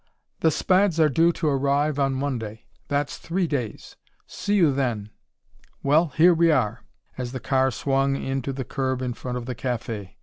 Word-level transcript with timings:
The 0.39 0.49
Spads 0.49 0.99
are 0.99 1.09
due 1.09 1.31
to 1.33 1.47
arrive 1.47 1.99
on 1.99 2.15
Monday. 2.15 2.65
That's 2.87 3.19
three 3.19 3.45
days. 3.45 3.97
See 4.25 4.55
you 4.55 4.73
then. 4.73 5.11
Well, 5.83 6.07
here 6.15 6.33
we 6.33 6.49
are," 6.49 6.81
as 7.19 7.33
the 7.33 7.39
car 7.39 7.69
swung 7.69 8.15
in 8.15 8.41
to 8.41 8.51
the 8.51 8.65
curb 8.65 9.03
in 9.03 9.13
front 9.13 9.37
of 9.37 9.45
the 9.45 9.53
café. 9.53 10.15